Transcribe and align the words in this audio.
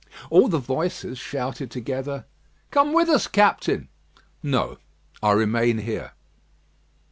All 0.31 0.47
the 0.47 0.57
voices 0.57 1.19
shouted 1.19 1.69
together: 1.69 2.25
"Come 2.71 2.91
with 2.91 3.07
us, 3.07 3.27
Captain." 3.27 3.87
"No: 4.41 4.79
I 5.21 5.33
remain 5.33 5.77
here." 5.77 6.13